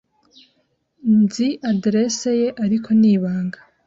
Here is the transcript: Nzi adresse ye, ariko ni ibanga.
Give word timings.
Nzi 1.19 1.47
adresse 1.71 2.29
ye, 2.39 2.47
ariko 2.65 2.89
ni 2.99 3.07
ibanga. 3.15 3.59